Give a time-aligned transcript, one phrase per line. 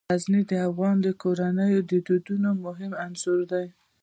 [0.09, 3.65] غزني د افغان کورنیو د دودونو مهم عنصر دی.